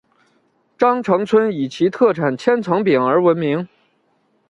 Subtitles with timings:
[0.79, 3.69] 鄣城村以其特产千层饼而闻名。